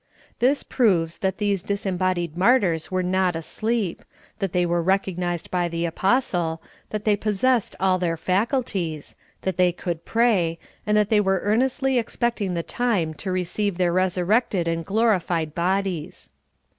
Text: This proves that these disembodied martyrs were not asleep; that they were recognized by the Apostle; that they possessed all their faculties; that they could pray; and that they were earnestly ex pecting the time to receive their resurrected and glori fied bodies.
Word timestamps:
This 0.39 0.63
proves 0.63 1.19
that 1.19 1.37
these 1.37 1.61
disembodied 1.61 2.35
martyrs 2.35 2.89
were 2.89 3.03
not 3.03 3.35
asleep; 3.35 4.03
that 4.39 4.51
they 4.51 4.65
were 4.65 4.81
recognized 4.81 5.51
by 5.51 5.67
the 5.67 5.85
Apostle; 5.85 6.59
that 6.89 7.05
they 7.05 7.15
possessed 7.15 7.75
all 7.79 7.99
their 7.99 8.17
faculties; 8.17 9.15
that 9.43 9.57
they 9.57 9.71
could 9.71 10.03
pray; 10.03 10.57
and 10.87 10.97
that 10.97 11.09
they 11.09 11.21
were 11.21 11.41
earnestly 11.43 11.99
ex 11.99 12.15
pecting 12.15 12.55
the 12.55 12.63
time 12.63 13.13
to 13.13 13.31
receive 13.31 13.77
their 13.77 13.93
resurrected 13.93 14.67
and 14.67 14.87
glori 14.87 15.21
fied 15.21 15.53
bodies. 15.53 16.31